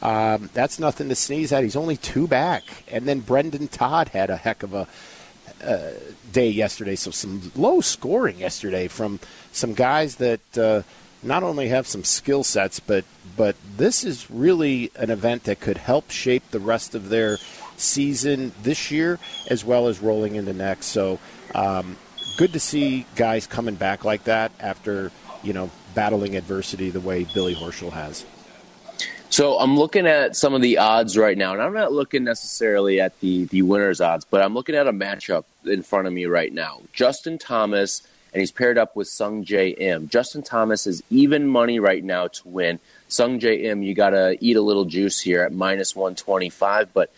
[0.02, 1.62] um, that's nothing to sneeze at.
[1.62, 2.62] He's only two back.
[2.88, 4.86] And then Brendon todd had a heck of a
[5.62, 5.90] uh,
[6.32, 6.96] day yesterday.
[6.96, 9.20] So some low scoring yesterday from
[9.52, 10.82] some guys that uh,
[11.22, 13.04] not only have some skill sets, but
[13.36, 17.38] but this is really an event that could help shape the rest of their
[17.76, 20.86] season this year as well as rolling into next.
[20.86, 21.18] So.
[21.54, 21.96] Um,
[22.36, 25.10] good to see guys coming back like that after
[25.42, 28.24] you know battling adversity the way Billy Horschel has.
[29.36, 33.02] So I'm looking at some of the odds right now, and I'm not looking necessarily
[33.02, 36.24] at the the winners odds, but I'm looking at a matchup in front of me
[36.24, 36.80] right now.
[36.94, 38.00] Justin Thomas,
[38.32, 40.08] and he's paired up with Sungjae Im.
[40.08, 42.78] Justin Thomas is even money right now to win.
[43.10, 46.94] Sungjae Im, you got to eat a little juice here at minus 125.
[46.94, 47.12] But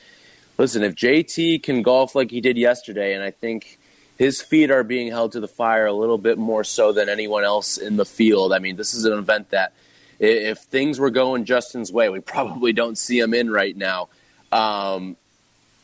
[0.58, 3.78] listen, if JT can golf like he did yesterday, and I think
[4.18, 7.44] his feet are being held to the fire a little bit more so than anyone
[7.44, 8.52] else in the field.
[8.52, 9.72] I mean, this is an event that
[10.18, 14.08] if things were going Justin's way, we probably don't see him in right now.
[14.50, 15.16] Um,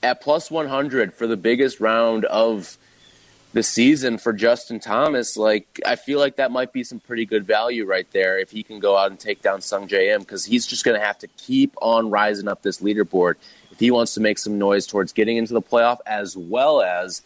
[0.03, 2.76] at plus 100 for the biggest round of
[3.53, 7.47] the season for Justin Thomas, like I feel like that might be some pretty good
[7.47, 10.66] value right there if he can go out and take down Sungjae Im because he's
[10.66, 13.37] just going to have to keep on rising up this leaderboard
[13.70, 17.22] if he wants to make some noise towards getting into the playoff as well as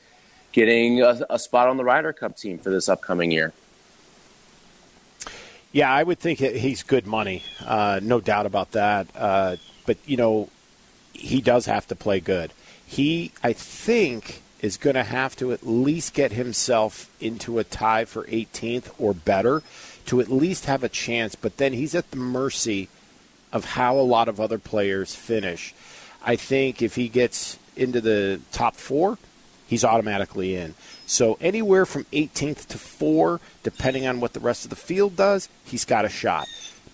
[0.52, 3.52] getting a, a spot on the Ryder Cup team for this upcoming year.
[5.78, 9.06] Yeah, I would think he's good money, uh, no doubt about that.
[9.14, 9.56] Uh,
[9.86, 10.48] but you know,
[11.12, 12.52] he does have to play good.
[12.84, 18.06] He, I think is going to have to at least get himself into a tie
[18.06, 19.62] for 18th or better
[20.06, 21.36] to at least have a chance.
[21.36, 22.88] But then he's at the mercy
[23.52, 25.72] of how a lot of other players finish.
[26.24, 29.16] I think if he gets into the top four,
[29.68, 30.74] he's automatically in.
[31.08, 35.48] So anywhere from 18th to 4, depending on what the rest of the field does,
[35.64, 36.46] he's got a shot.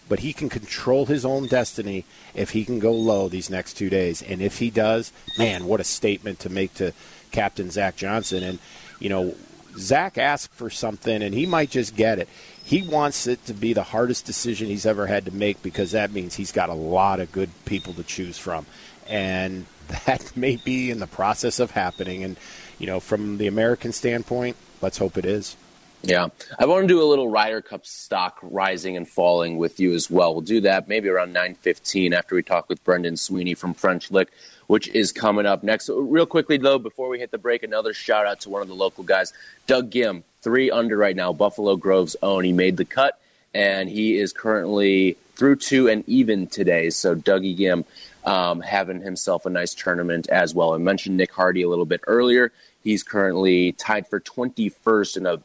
[0.09, 3.91] But he can control his own destiny if he can go low these next two
[3.91, 4.23] days.
[4.23, 6.93] And if he does, man, what a statement to make to
[7.33, 8.45] captain Zach Johnson.
[8.45, 8.61] And,
[9.01, 9.35] you know,
[9.77, 12.29] Zach asked for something, and he might just get it.
[12.63, 16.13] He wants it to be the hardest decision he's ever had to make because that
[16.13, 18.65] means he's got a lot of good people to choose from.
[19.09, 19.67] And
[20.07, 22.23] that may be in the process of happening.
[22.23, 22.37] And,
[22.79, 25.57] you know, from the American standpoint, let's hope it is.
[26.03, 26.29] Yeah.
[26.59, 30.11] I want to do a little Ryder Cup stock rising and falling with you as
[30.11, 30.35] well.
[30.35, 34.31] We'll do that maybe around 9.15 after we talk with Brendan Sweeney from French Lick
[34.67, 35.91] which is coming up next.
[35.93, 38.75] Real quickly, though, before we hit the break, another shout out to one of the
[38.75, 39.33] local guys,
[39.67, 42.45] Doug Ghim, three under right now, Buffalo Grove's own.
[42.45, 43.21] He made the cut,
[43.53, 46.91] and he is currently through two and even today.
[46.91, 47.85] So, Dougie Ghim
[48.25, 50.75] um, having himself a nice tournament as well.
[50.75, 52.53] I mentioned Nick Hardy a little bit earlier.
[52.83, 55.41] He's currently tied for 21st in a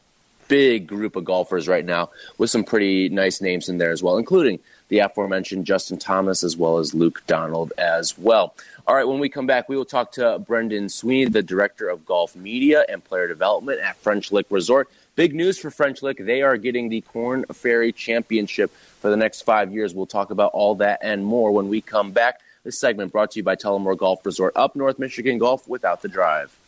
[0.48, 4.18] big group of golfers right now with some pretty nice names in there as well,
[4.18, 4.58] including
[4.88, 8.54] the aforementioned Justin Thomas as well as Luke Donald as well.
[8.86, 12.04] All right, when we come back, we will talk to Brendan Sweeney, the director of
[12.04, 14.90] golf media and player development at French Lick Resort.
[15.14, 16.18] Big news for French Lick.
[16.18, 19.94] They are getting the Corn Ferry Championship for the next five years.
[19.94, 22.40] We'll talk about all that and more when we come back.
[22.62, 26.08] This segment brought to you by Tullymore Golf Resort, up North Michigan Golf without the
[26.08, 26.59] drive.